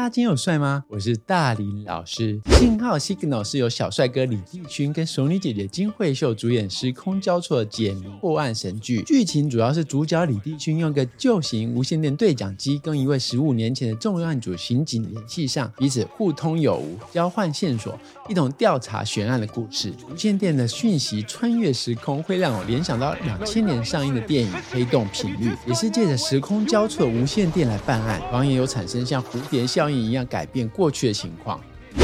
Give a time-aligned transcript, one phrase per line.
[0.00, 0.82] 大家今天有帅吗？
[0.88, 2.40] 我是大林老师。
[2.52, 9.02] 信号 Signal 是由小帅哥李帝勋跟熟女姐姐金惠秀主演时空交错的解谜破案神剧。
[9.02, 19.92] 剧情主要是主角李帝勋用个旧型无线电对讲机跟一位十五年前的重案组刑警联系上，彼此互通有无，交换线索，一同调查悬案的故事。
[20.10, 29.89] 无线电的讯息穿越时空，会让我联想到两千年上映的电影《黑洞频率》，也是借着时空交错的无线电来办案，同样也有产生像蝴蝶效。
[29.94, 31.60] 一样改变过去的情况，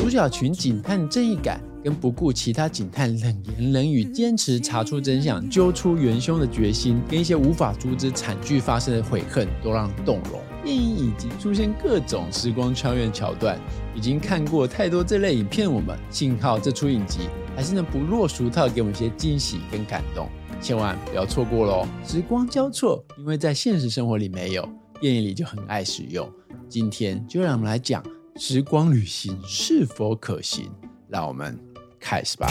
[0.00, 10.40] 主角群警探正义感跟不顾其他警探冷言冷语，坚持查出真相、揪出元凶的决心，跟一些无法阻止惨剧发生的悔恨，都让动容。
[10.62, 13.58] 电影以及出现各种时光穿越桥段，
[13.94, 17.20] 已经看过太多这类影片，我们幸好这出影集
[17.56, 20.28] 还是能不落俗套，给我们一些惊喜跟感动，
[20.60, 21.86] 千万不要错过喽！
[22.06, 24.68] 时光交错，因为在现实生活里没有，
[25.00, 26.30] 电影里就很爱使用。
[26.70, 28.00] 今天就让我们来讲
[28.36, 30.70] 时光旅行是否可行，
[31.08, 31.58] 让我们
[31.98, 32.46] 开始吧。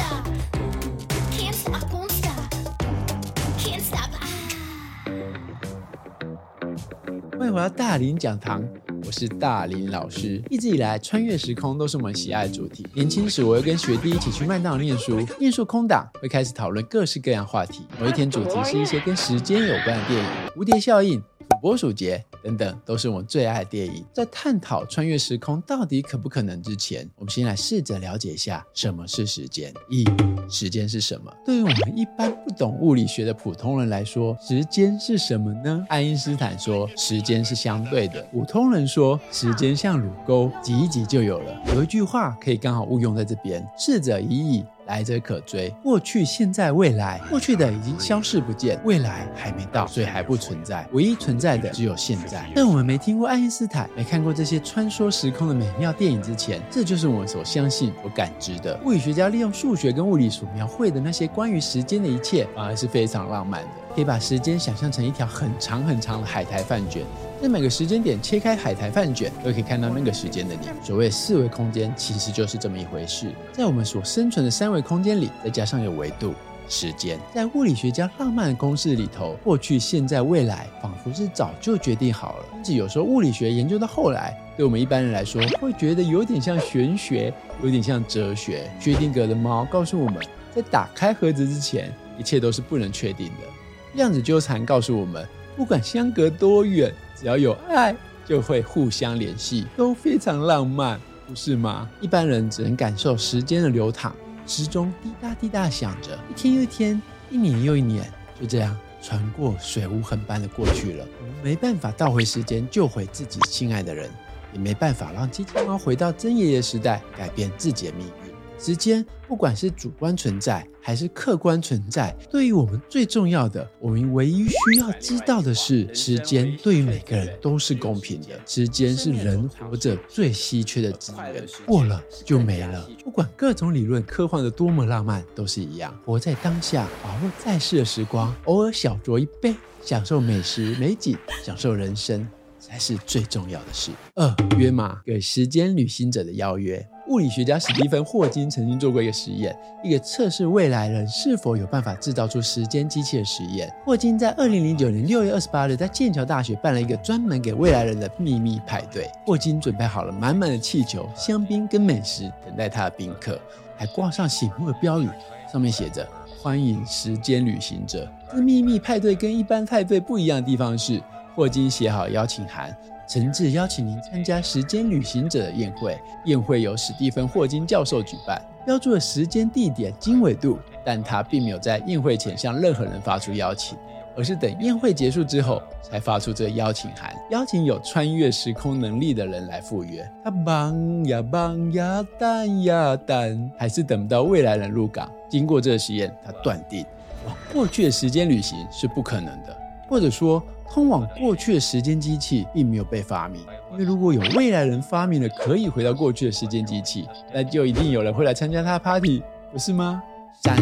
[7.38, 8.62] 欢迎回到大林讲堂，
[9.06, 10.44] 我是大林老师。
[10.50, 12.86] 一直以来，穿越时空都是我们喜爱的主题。
[12.94, 17.88] 年轻时，我会跟学弟一起去麦当劳念书，念书空档会开始讨论各式各样话题。
[17.98, 20.26] 某一天，主题是一些跟时间有关的电影，
[20.58, 21.22] 《蝴蝶效应》。
[21.62, 24.06] 波鼠节等等都是我们最爱的电影。
[24.14, 29.74] 在探讨穿越时空到底可不可能之前，我们先来试着了解一下什么是时间。
[29.90, 30.06] 一、
[30.50, 31.32] 时间是什么？
[31.46, 35.86] 对于我们一般不懂物理学的普通人来说，时间是什么呢？
[35.90, 38.22] 爱因斯坦说，时间是相对的。
[38.32, 41.62] 普通人说，时间像乳沟，挤一挤就有了。
[41.76, 44.66] 有一句话可以刚好误用在这边：逝者已矣。
[44.90, 50.86] 来者可追，过去、现在、未来，过去的已经消失不见，未来还没到，所以还不存在。
[50.94, 52.44] 唯一存在的只有现在。
[52.56, 58.80] 但我们没听过爱因斯坦，没看过这些穿梭时空的美妙电影之前，这就是我们所相信、所感知的。
[58.84, 63.70] 物理学家利用数学跟物理所描绘的那些关于时间的一切，反而是非常浪漫的。
[63.96, 67.04] 可以把时间想象成一条很长很长的海苔饭卷。
[67.42, 70.68] 在每个时间点切开海苔饭卷，都可以看到那个时间的你。
[70.84, 73.32] 所谓四维空间，其实就是这么一回事。
[73.54, 76.34] 在我们所生存的三维空间里，再加上有维度
[76.68, 82.46] 时间，在物理学家浪漫的公式里头，过去、现在、未来，仿佛是早就决定好了。
[82.56, 87.34] 甚至有时候物理学研究到后来，对我们一般人来说，会觉得有点像玄学，
[87.64, 88.70] 有点像哲学。
[88.82, 90.22] 薛定谔的猫告诉我们，
[90.54, 93.48] 在打开盒子之前，一切都是不能确定的。
[93.94, 96.94] 量子纠缠告诉我们，不管相隔多远。
[97.16, 97.94] 只要有爱，
[98.26, 101.90] 就会互相联系，都非常浪漫，不是吗？
[102.00, 104.16] 一般人只能感受时间的流淌，
[104.48, 111.06] 时钟滴答滴答响着，一天又一天，一年又一年，就这样穿过水无痕般的过去了。
[111.20, 114.10] 我们没办法倒回时间救回自己心爱的人，
[114.54, 118.14] 也没办法让机器猫回到曾爷爷时代改变自己的命运。
[118.60, 128.30] 时间不管是主观存在还是客观存在，对于我们最重要的，我们唯一需要知道的是，时间对于每个人都是公平的。
[128.46, 132.90] 时间是人活着最稀缺的资源，过了就没了。
[133.04, 135.98] 不管各种理论科幻的多么浪漫，都是一样。
[136.04, 142.28] 活在当下，把握在世的时光，偶尔小酌一杯，享受美食美景，享受人生，
[142.60, 143.92] 才是最重要的事。
[144.16, 146.86] 二、约码给时间旅行者的邀约。
[147.10, 153.68] 物理学家史蒂芬·霍金曾经做过一个实验，一个测试未来人是否有办法制造出时间机器的实验。
[153.84, 159.10] 霍金在二零零九年六月二十八日在剑桥大学办了一个专门给未来人的秘密派对。
[159.26, 163.42] 霍金准备好了满满的气球、香槟跟美食，等待他的宾客，
[163.76, 165.10] 还挂上醒目的标语，
[165.52, 166.08] 上面写着
[166.40, 168.08] “欢迎时间旅行者”。
[168.32, 171.02] 这秘密派对跟一般派对不一样的地方是，
[171.34, 172.72] 霍金写好邀请函。
[173.10, 183.76] 诚挚邀请您参加时间旅行者的宴会，宴会由史蒂芬·霍金教授举办，标注了时间、地点、经纬度，但他并没有在宴会前向任何人发出邀请，
[184.16, 190.08] 而是等宴会结束之后才发出这邀请函，邀请有穿越时空能力的人来赴约。
[190.24, 195.12] 他忙呀忙呀，等呀等，还是等不到未来人入港。
[195.28, 196.86] 经过这个实验，他断定
[197.26, 199.58] 往过去的时间旅行是不可能的，
[199.90, 200.42] 或者说。
[200.72, 203.42] 通往过去的时间机器并没有被发明，
[203.72, 210.00] 因为如果有未来人发明了可以回到过去的时间机器，那就一定有人会来参加他的 party，不是吗？
[210.44, 210.56] 三，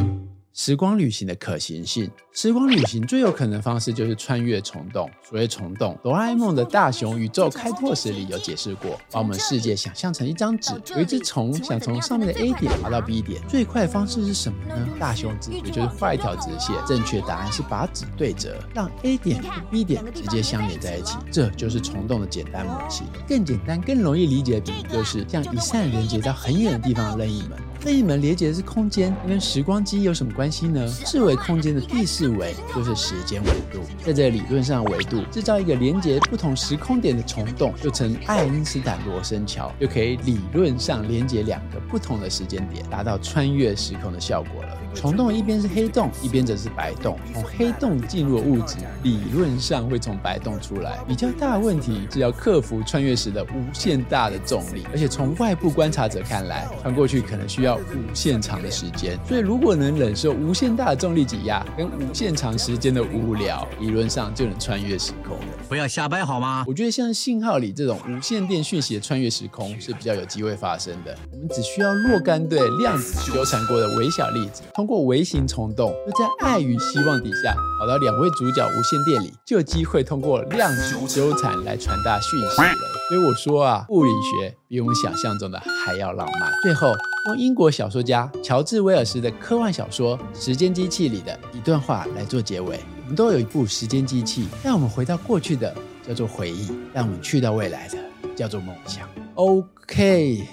[0.57, 2.09] 时光旅行的可行性。
[2.33, 5.07] 时光旅行最有可能的方式就是穿越虫洞。
[5.23, 14.87] 所谓虫洞，哆啦 A 梦的大雄宇宙开拓史里有解释过，把我们世界想象成一张纸，有一只虫想从上面的 A 点爬到 B 点，最快的方式是什么呢？
[14.99, 23.05] 大雄指出就是画一条直线，正确答案是把纸对折，让 A 点与 B 点直接相连在一起，这就是虫洞的简单模型。
[23.27, 27.51] 更简单、更容易理解的比喻就是像一扇连接到很远的地方的任意门。
[27.85, 30.85] 任意门连接的是空间，跟时光机有什么关系呢？
[30.87, 44.69] 四维空间的第四维就是时间维度，在这个理论上的维度，制造一个连接不同时空点的虫洞，又称爱因斯坦罗森桥，就可以理论上连接两个不同的时间点，达到穿越时空的效果了。
[44.95, 47.19] 虫洞一边是黑洞，一边则是白洞。
[47.31, 50.97] 从黑洞进入的物质，理论上会从白洞出来。
[51.07, 59.19] 比较大的问题是要克服穿越时的无限大的重力，而且从外部观察者看来，穿过去可能需要无限长的时间。
[59.27, 65.37] 所以，如果能忍受无限大的重力挤压跟无限长时间的无聊，理论上就能穿越时空。
[65.67, 66.63] 不要瞎掰好吗？
[66.65, 71.13] 我觉得像信号里这种无线电讯息的穿越时空是比较有机会发生的。
[71.31, 82.73] 我们只需要若干对量子纠缠过的微小粒子，通过微型虫洞，又在爱与希望底下跑到两位主角无线电里，就有机会通过量子纠缠来传达讯息了。
[83.09, 86.51] 所以我说啊，物理学比我们想象中的还要浪漫。
[86.61, 86.91] 最后，
[87.27, 92.79] 用英国小说家乔治·威尔斯的科幻小说《时间机器》里的一段话来做结尾。
[93.03, 95.73] 我们都有一部时间机器，让我们回到过去的
[96.05, 97.97] 叫做回忆，让我们去到未来的
[98.35, 99.07] 叫做梦想。
[99.35, 100.45] OK，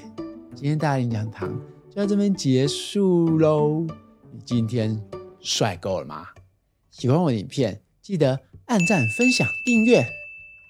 [0.54, 1.48] 今天大林讲堂
[1.90, 3.84] 就到这边结束喽。
[4.30, 5.00] 你今天
[5.40, 6.28] 帅够了吗？
[6.92, 10.06] 喜欢我的影片，记得按赞、分享、订阅。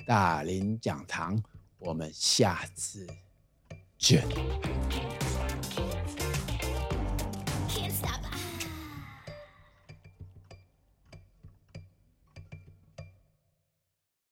[0.06, 1.42] 大林讲堂，
[1.78, 3.06] 我们下次
[4.04, 4.22] 见。